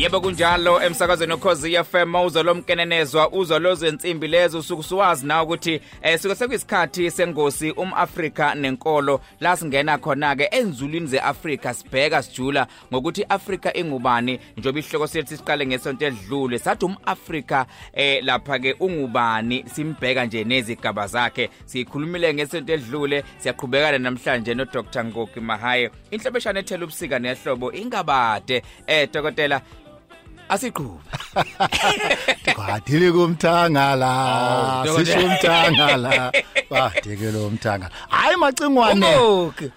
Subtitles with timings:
[0.00, 7.10] Yebo kunjalo emsakazweni okhozi FM uzolomkenenezwa uzolozo ensimbi lezo usukusuwazi na ukuthi eh suke sekuyisikhathi
[7.10, 14.80] sengosi umAfrika nenkolo la singena khona ke enzulwini zeAfrika sibheka sijula ngokuthi Afrika ingubani njobe
[14.80, 21.50] ihloko sethi siqale ngesonto edlule sathi umAfrika eh lapha ke ungubani simbheka nje nezigaba zakhe
[21.64, 25.90] sikhulumile ngesonto edlule siyaqhubekana namhlanje no Dr Ngoki Mahaye.
[26.10, 29.60] Inhlobeshana ethela ubusika nehlobo ingabade eh dokotela
[30.48, 31.00] asiqhube
[32.54, 36.32] Kwadile kumthangala Oh, sisho umthangala
[36.70, 39.06] badike lo mthangala hayi macingwane.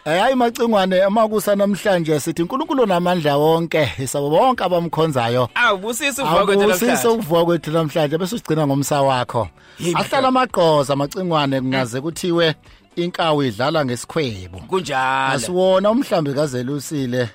[0.06, 5.50] Eh, hayi macingwane amakusa namhlanje sithi uNkulunkulu namandla wonke isabo bonke abamkhonzayo.
[5.56, 7.08] Awubusisa uvuka kwethu namhlanje.
[7.08, 9.48] Ukuvuka kwethu namhlanje bese usigcina ngomsa wakho.
[9.96, 12.56] Ahlala amagqoza macingwane kungaze kuthiwe
[12.96, 15.34] inkawu idlala ngesikhwebo kunjalo.
[15.36, 17.30] Asiwona umhlambi kazelusile.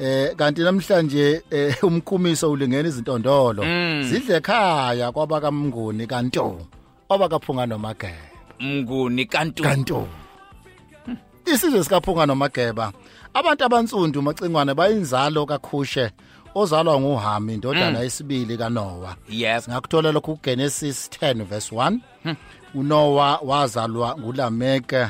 [0.00, 3.62] Eh kanti namhlanje eh, umkhumiso ulingena izintondolo
[4.02, 6.66] zidle ekhaya kwabakamnguni kanto
[7.08, 8.26] obakaphunga nomageba.
[8.60, 10.08] Mnguni kantu kanto
[11.46, 12.92] isizwe sikaphunga nomageba
[13.34, 16.10] abantu abansundu macingwane bayinzalo kakhushe
[16.54, 19.16] ozalwa nguHami indodana yesibili kaNoah
[19.62, 21.98] singakuthola lokhu kuGenesis 10 verse 1
[22.74, 25.06] uNoah wazalwa nguLameke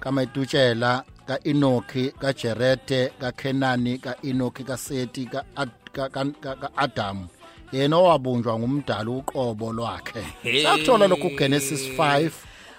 [0.00, 7.26] kaMetutshela kaEnoki kaJerete kaKenani kaEnoki kaSeti ka- ka- ka- ka- ka-Adamu.
[7.72, 10.22] Yena owabunjwa ngumdala uqobo lwakhe.
[10.62, 12.30] Sakuthola lokhu kuGenesis 5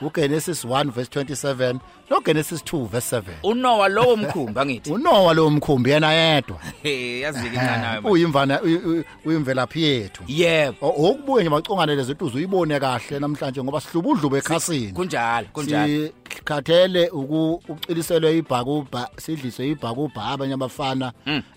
[0.01, 1.79] uGenesis 1 verse 27
[2.09, 4.91] noGenesis 2 verse 7 unowa lowo mkhumbi angithi.
[4.95, 6.57] uNoah lo mkhumbi yena yedwa.
[7.21, 10.23] Yazike incane uyimvana uyi- uyi- uyimvelaphi yethu.
[10.27, 10.75] Yebo.
[10.97, 14.91] Okubuye nje bacunganele zethu uzuyibone kahle namhlanje ngoba sihlubudlube ekhasini.
[14.91, 16.09] Kunjalo kunjalo.
[16.55, 21.13] Sikhathele uku- uciliselwe ibhakuba sidliswe ibhakuba abanye abafana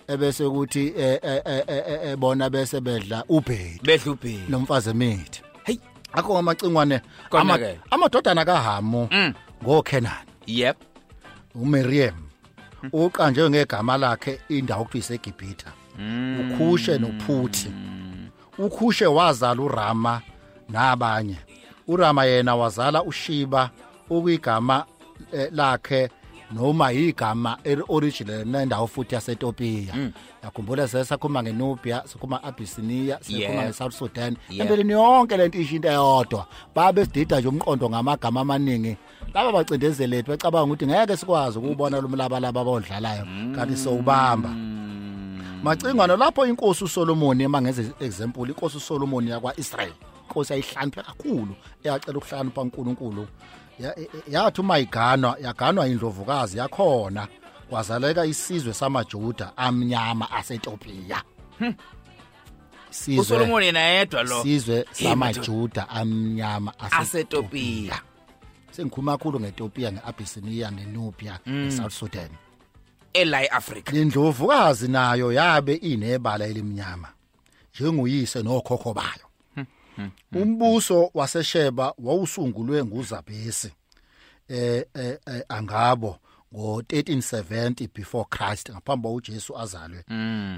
[0.07, 1.63] ebese ukuthi eh, eh, eh,
[2.03, 3.79] eh, bese bedla ubhedi.
[3.83, 5.77] Bedla ubhili nomfazi emithi hey.
[6.13, 7.79] Akho ngamacingwane Kona ama- ke.
[7.91, 9.33] amadodana kaHamu Mm.
[9.63, 10.77] ngoKenan yep.
[11.55, 12.15] uMiriam
[12.93, 15.71] uqanje ngegama lakhe indawo okuthiwa iseGibhitha.
[16.39, 17.71] Ukhushe nophuthi.
[18.57, 20.21] Ukhushe wazala uRama
[20.69, 21.37] nabanye.
[21.87, 23.69] uRama yena wazala uShiba
[24.09, 24.85] okuyigama
[25.33, 26.09] eh, lakhe
[26.51, 27.57] noma igama
[27.87, 30.11] original nendawo futhi yaseTopiya
[30.43, 34.37] yakhumbula sesakhuluma ngeNubia sikhuluma Abyssinia sikhuluma ngeSouth Sudan.
[34.49, 36.45] Empeleni yonke lento isho into eyodwa
[36.75, 38.97] babe sidida nje umqondo ngamagama amaningi.
[39.33, 44.49] Laba bacindezeli lethu becabanga ukuthi ngeke sikwazi ukubona lo mlabalaba abodlalayo kanti sowubamba.
[45.63, 49.93] Macingano lapho inkosi uSolomon emangeze example inkosi uSolomon yakwaIsrael
[50.27, 53.27] inkosi ayihlakaniphe kakhulu eyacela ukuhlakanipha uNkulunkulu.
[54.27, 57.27] Yathi uma iganwa yaganwa indlovukazi yakhona
[57.69, 61.21] kwazaleka isizwe samaJuda amnyama aseTopiya
[62.89, 64.43] Sizwe uSolomon yena yedwa lo.
[64.43, 67.99] sizwe Hey, samaJuda amnyama Asetopiya.
[68.71, 72.29] sengikhuluma kakhulu ngeTopiya ngeAbyssinia neNubia neSouth Sudan.
[73.13, 77.07] Ela eAfrica indlovukazi nayo yabe inebala elimnyama
[77.75, 79.24] njenguyise nokhokho bayo.
[80.35, 83.71] Umbuso wasesheba wawusungulwe nguzabhesi
[84.49, 86.19] eh eh, eh, angabo
[86.53, 90.03] ngo 1370 before Christ ngaphambi uJesu azalwe.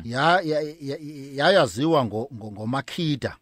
[0.03, 0.98] Ya ya- ya-
[1.36, 3.38] yayaziwa ngo ngo- ngoMakhida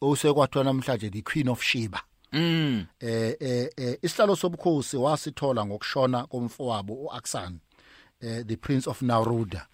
[0.00, 2.00] osekwathiwa namhlanje the queen of Sheba.
[2.32, 2.86] Mm.
[3.00, 7.58] Eh eh eh, isihlalo sobukhosi wasithola ngokushona komfowabo uAksan
[8.20, 9.66] eh the prince of Naruda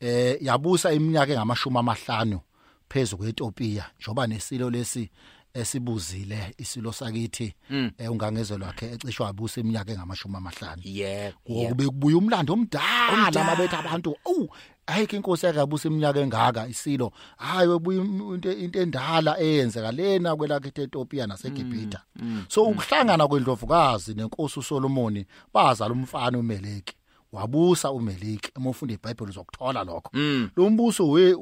[0.00, 2.40] eh yabusa iminyaka engamashumi amahlanu
[2.90, 5.10] phezulu kweTopiya njoba nesilo lesi
[5.54, 7.54] esibuzile isilo sakithi
[7.98, 10.82] eh ungangezwe lwakhe ecishwa wabusa iminyaka engamashumi amahlanu.
[10.84, 14.48] Yep kube kubuya umlando omdala mabethu abantu awu
[14.86, 17.12] ayike inkosi yakabusa iminyaka engaka isilo.
[17.36, 18.00] Hayi webuya
[18.34, 22.02] into into endala eyenzeka lena kwelakithi eTopiya naseGibhitha.
[22.48, 26.94] So ukuhlangana kwendlovukazi nenkosi uSolomon bazala umfana uMeleki
[27.32, 30.10] wabusa uMeleki emofunda iBhayibheli zokuthola lokho.
[30.56, 31.36] Lo mbuso we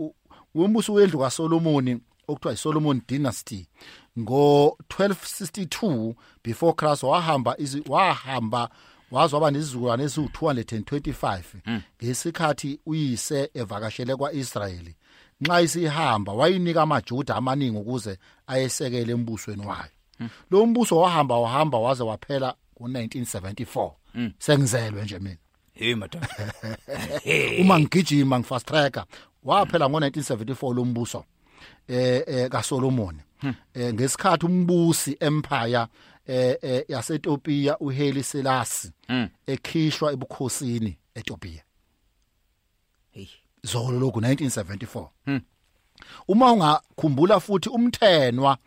[0.55, 3.67] wombuso wendlu kaSolomon okuthiwa iSolomon dynasty
[4.19, 6.15] ngo 1262
[6.45, 8.71] before Christ wahamba izi wahamba
[9.11, 11.43] waze waba nezizukulwane eziwu225
[12.03, 14.97] ngesikhathi uyise evakashele kwaIsrayeli.
[15.41, 19.91] Nxa isihamba wayinika amaJuda amaningi ukuze ayesekele embusweni wayo.
[20.51, 23.91] Lo mbuso wahamba wahamba waze waphela ngo1974
[24.39, 25.37] sengizelwe nje mina.
[25.73, 26.29] Hey madoda
[27.61, 29.05] uma ngigijima ngifast tracker.
[29.45, 31.25] Waphela ngo1974 lo mbuso
[31.89, 33.21] eh eh kaSolomon.
[33.75, 35.87] Eh ngesikhathi umbusi empire
[36.27, 38.91] eh eh yaseTopiya uHeli Selassie
[39.47, 41.63] ekhishwa ebukhosini eTopiya
[43.11, 43.27] hey.
[43.63, 45.41] Zolo lokhu 1974
[46.29, 48.59] uma ungakhumbula futhi umthenwa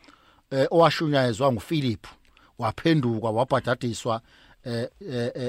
[0.52, 2.08] eh, owashunyayezwa nguPhilip
[2.58, 4.22] waphenduka wabhadadiswa
[4.64, 4.90] eh,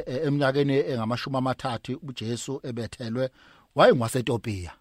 [0.07, 3.31] eminyakeni engamashumi amathathu uJesu ebethelwe
[3.75, 4.73] wayengwaseTopia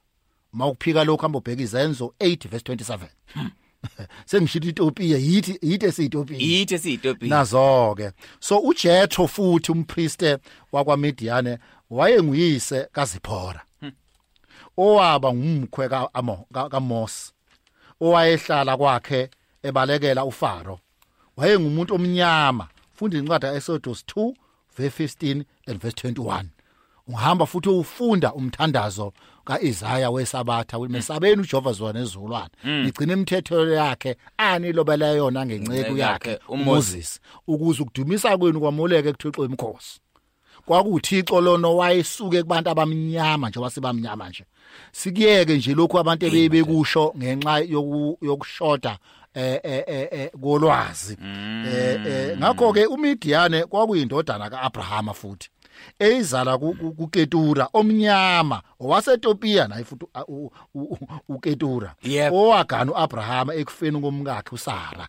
[0.53, 2.99] mawukuphika lokho hamba ubheka izenzo 8 verse 27
[4.25, 10.37] sengishilo iTopia yithi yithi esiyitopia yithi esiyitopia nazo ke so uJethro futhi umprieste
[10.71, 11.57] wakwaMidian
[11.89, 13.61] wayenguyise kaZiphora
[14.77, 17.33] owaba ngumkhwe kaAmo kaMos
[18.01, 19.29] owayehlala kwakhe
[19.63, 20.79] ebalekela uFaro.
[21.37, 22.67] Wayengumuntu omnyama.
[22.95, 24.33] Funda incwadi kaExodus 2
[24.77, 26.45] verse 15 and verse 21
[27.07, 29.13] ungahamba futhi ufunda umthandazo
[29.45, 32.49] kaIsaya wesabatha umesabeni uJehova zona ezulwane.
[32.87, 37.19] Igcina imithetho yakhe anilobela yona ngenceku yakhe uMoses.
[37.47, 39.99] Ukuze ukudumisa kwenu kwamoleke kuthixo emkhosi
[40.65, 44.45] kwakuthixo lona wayesuke kubantu abamnyama nje wasebamnyama nje.
[44.91, 47.59] Sikiyeke nje lokhu abantu ebebekusho ngenxa
[48.21, 48.97] yokushoda
[49.33, 51.17] eh eh eh kolwazi.
[51.65, 55.49] Eh eh ngakho ke uMidiane kwakuyindodana kaAbrahama futhi.
[55.99, 60.05] Eyizala kuKetura omnyama owaseTopia naye futhi
[61.29, 61.95] uKetura
[62.31, 65.07] owagana uAbrahama ekufeni komkakhe uSara.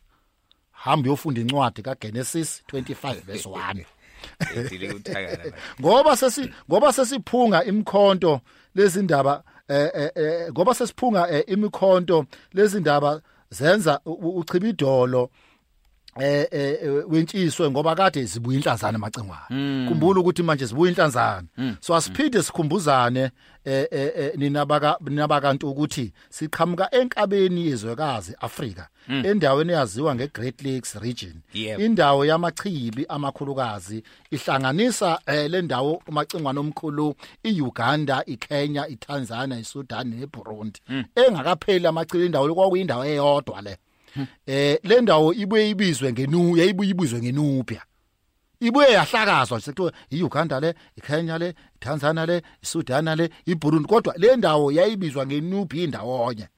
[0.72, 3.84] Hamba uyofunda incwadi kaGenesis 25 verse 1
[5.80, 8.40] ngoba sesi ngoba sesiphunga imkhonto
[8.74, 13.20] lezindaba eh ngoba sesiphunga imikhonto lezindaba
[13.50, 15.51] zenza uchibidolo eh
[16.20, 16.78] eh
[17.08, 21.48] wentshiswe ngoba kade zibuya inhlanzana emacengwane kumbula ukuthi manje zibuya inhlanzana
[21.80, 23.30] so asiphinde sikhumbuzane
[23.64, 31.34] eh eh ninabaka ninabakantu ukuthi siqhamuka enkabeni yezwekazi Afrika endaweni eyaziwa ngeGreat Lakes region.
[31.78, 35.18] Indawo yamachibi amakhulukazi ihlanganisa
[35.48, 40.80] le ndawo umacengwane omkhulu iUganda iKenya iTanzania iSudan neBurundi.
[41.14, 43.76] Engakapheli amachibi indawo lokuyindawo eyodwa le.
[44.46, 47.82] Eh le ndawo ibuye ibizwe ngenu yayibuye ibizwe ngenubia
[48.60, 53.88] ibuye yahlakazwa sekuthiwa iUganda le iKenya le iTanzania le iSudan le iBurundi.
[53.88, 56.48] Kodwa le ndawo yayibizwa ngenubia indawonye.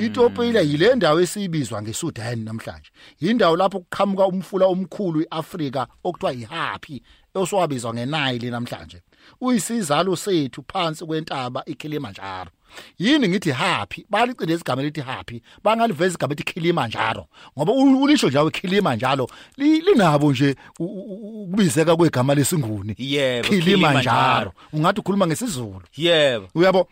[0.00, 2.90] iTopia yile ndawo esibizwa ngeSudan namhlanje.
[3.20, 7.02] Indawo lapho kuqhamuka umfula omkhulu eAfrika okuthiwa iHappy
[7.34, 9.02] oswabizwa ngeNile namhlanje.
[9.40, 12.50] Uyisizalo sethu phansi kwentaba iKilimanjaro.
[12.98, 17.26] Yini ngithi happy balicinde isigaba lithi happy bangaliveza igaba lithi Kilimanjaro.
[17.58, 22.94] Ngoba ulisho nje Kilimanjaro linabo nje ukubizeka kwegama lesinguni.
[22.98, 24.52] Yebo Kilimanjaro.
[24.72, 25.82] Ungathi ukhuluma ngesizulu.
[25.96, 26.48] Yebo.
[26.54, 26.88] Uyabo?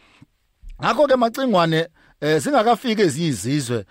[0.81, 1.89] Ngakho ke macingwane
[2.21, 3.85] eh singakafika eziyizizwe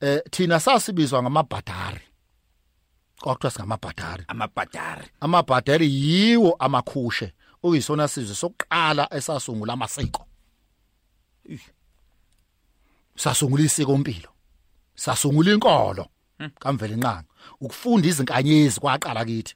[0.00, 2.00] eh thina sasibizwa ngamabhadari
[3.20, 4.24] kwakuthiwa singamabhadari.
[4.28, 5.06] Amabhadari.
[5.20, 7.32] Amabhadari yiwo amakhushe
[7.62, 10.26] okuyisona sizwe sokuqala esasungula amasiko.
[13.16, 14.28] Sasungula isiko impilo
[14.94, 16.06] sasungula inkolo.
[16.58, 17.24] Kamvele inqanga.
[17.60, 19.54] Ukufunda izinkanyezi kwaqala kithi.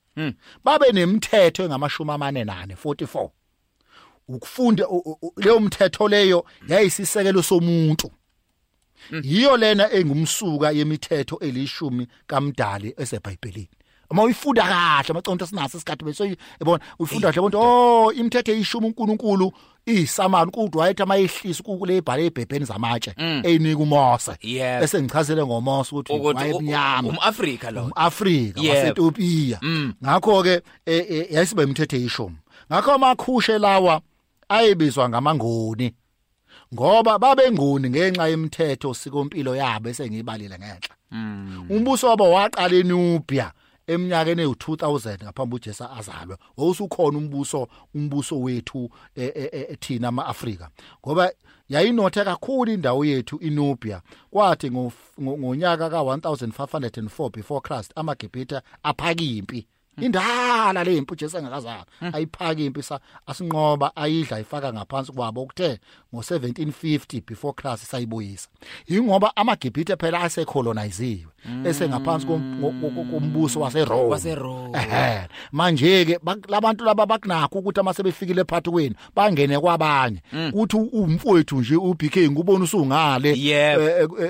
[0.64, 3.30] Babe nemithetho engamashumi amane nane 44
[4.28, 4.86] ukufunda
[5.36, 8.10] leyo mthetho leyo yayisisekelo somuntu.
[9.22, 13.68] Yiyo lena engumsuka yemithetho elishumi kamdali eseBhayibhelini.
[14.10, 19.52] Uma uyifunda kahle amaconto sinaso isikhathi bese yabona uyifunda kahle bonke oh imithetho eyishumi uNkulunkulu
[19.86, 24.32] isamani kude wayethi amayehlisa kule ibhale ebhebheni zamatshe eyinika uMose.
[24.80, 27.08] Bese ngichazele ngoMose ukuthi wayemnyama.
[27.08, 27.84] umAfrika lo.
[27.84, 29.60] umAfrika waseTopia
[30.04, 30.62] ngakho ke
[31.30, 32.36] yayisibe imithetho eyishumi.
[32.72, 34.00] Ngakho amakhushe lawa
[34.48, 35.92] ayebizwa ngamangoni
[36.74, 40.94] ngoba babengoni ngenxa yemithetho sikompilo yabo esengibalile ngenhla.
[41.70, 43.52] Umbuso wabo waqala eNubia
[43.86, 46.36] eminyakeni eyi2000 ngaphambi uJesu azalwe.
[46.56, 48.90] Wawusukhona umbuso umbuso wethu
[49.80, 50.68] thina amaAfrika.
[51.06, 51.32] Ngoba
[51.68, 54.70] yayinothe kakhulu indawo yethu iNubia kwathi
[55.20, 59.66] ngonyaka ka1504 before Christ amaGibhithe aphaka impi
[60.00, 62.80] indala le impu Jesu engakazalwa ayiphaka impi
[63.26, 65.80] asinqoba ayidla ifaka ngaphansi kwabo okuthe
[66.14, 68.48] ngo1750 before Christ sayibuyisa.
[68.86, 71.33] Ingoba amaGibhithe phela asecoloniziwe
[71.64, 75.28] esengaphansi kombuso waseRome waseRome ehe.
[75.52, 80.18] Manje ke labantu laba bakunakho ukuthi ama sebefikile ephathweni bangene kwabanye.
[80.52, 83.30] Kuthi umfowethu nje uBK ngubona usungale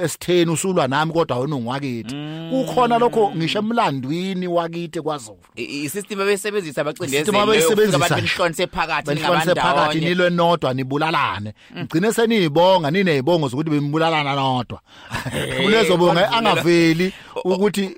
[0.02, 2.14] esitheni usulwa nami kodwa wena ungwakithi
[2.50, 5.38] kukhona lokho ngisho emlandwini wakithi kwaZulu.
[5.56, 7.97] Isystem abesebenzisa abacindezeli abesebenzisa.
[7.97, 11.54] abantu benihlonise phakathi benihlonise phakathi nilwe nodwa nibulalane.
[11.78, 14.80] Ngcine seniyibonga ninezibongo zokuthi bembulalana nodwa
[15.62, 17.04] kulezobonga angaveli
[17.45, 17.97] ukuthi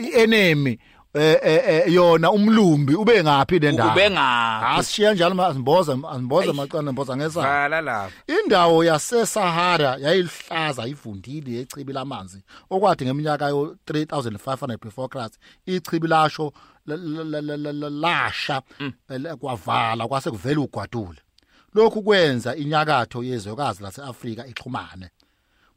[0.00, 0.78] ienemy
[1.14, 3.92] eh eh eh, yona umlumbi ube ngapi le ndawo?
[3.92, 8.12] Ubengaphi asishiya njalo masimboza simboza macana mboza ngesa vala lapha.
[8.44, 12.42] Indawo yaseSahara yayilihlaza ivundile echibi lamanzi.
[12.70, 16.52] Okwathi ngeminyaka yo 3500 before Christ ichibi lasho
[16.86, 18.62] la- la- la- la- la- lasha
[19.10, 21.18] eh, kwavala kwase kuvela ugwadule.
[21.74, 25.08] Lokhu kwenza inyakatho yezwekazi laseAfrika ixhumane.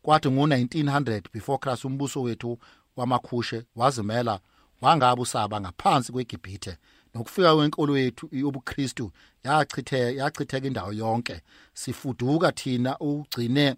[0.01, 2.59] Kwathi ngo1900 before Christ umbuso wethu
[2.95, 4.39] wamakhushe wazimela
[4.81, 6.77] wangabe usaba ngaphansi kweGibhithe.
[7.15, 9.11] Nokufika kwenkolo yethu yobuKristu
[9.43, 11.41] yachithe yachitheka indawo yonke.
[11.73, 13.75] Sifuduka thina ugcine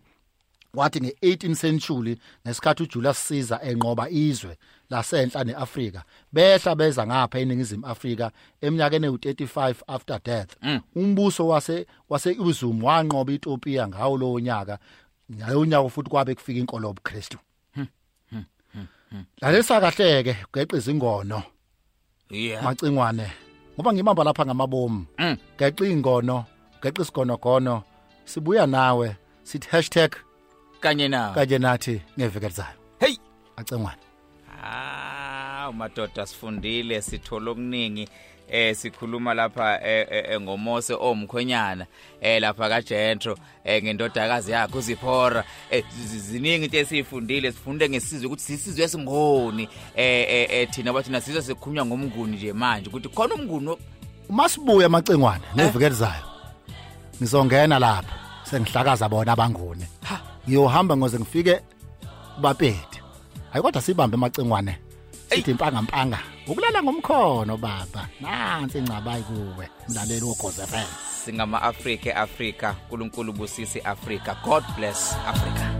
[0.75, 4.57] kwathi nge18 century ngesikhathi uJulius Caesar enqoba izwe
[4.89, 6.03] lasenhla neAfrika.
[6.31, 10.51] Behla beza ngapha eningizimu Afrika eminyakeni u35 after death.
[10.95, 14.79] Umbuso wase wase uZum wanqoba iTopia ngawo lo nyaka.
[15.33, 17.37] Ngayo nyaka futhi kwabe kufika inkolo yobuKristu.
[19.41, 21.43] Lalesa kahleke geqa izingono.
[22.29, 22.63] Yeah.
[22.63, 23.31] Macingwane
[23.75, 25.05] ngoba ngimamba lapha ngamabomu.
[25.57, 26.45] Geqa ingono
[26.81, 27.83] geqa isigonogono
[28.25, 29.67] sibuya nawe sithi
[30.83, 31.35] kanye nawe.
[31.35, 33.17] kanje nathi ngeveke lizayo hey!
[33.55, 34.01] Acengwane
[34.65, 38.07] Ah, madoda sifundile sithola okuningi.
[38.51, 41.85] Eh sikhuluma lapha eh, eh, eh, ngomose omkhonyana
[42.21, 45.43] eh lapha kaJentro eh ngendodakazi yakhe uZiphora.
[45.71, 49.63] Eh zi- ziningi into esifundile sifunde ngesizwe ukuthi sisizwe esingoni.
[49.95, 53.79] Eh eh, eh thina bathi nasizwe sekukhulunywa ngomnguni nje manje ukuthi khona umnguni o-
[54.29, 56.23] masibuya macengwane ngeveke lizayo
[57.21, 59.85] ngizongena lapha sengihlakaza bona abanguni
[60.47, 61.59] ngiyohamba ngoze ngifike
[62.35, 62.97] kubapedi
[63.51, 64.77] hayi kodwa sibambe macengwane
[65.35, 68.07] sithi impanga mpanga ukulala ngomkhono baba.
[68.21, 70.85] Nansi ingcabayi kuwe mlaleli wogoze FM
[71.25, 75.72] singama Africa Africa uNkulunkulu busisi Africa God bless Africa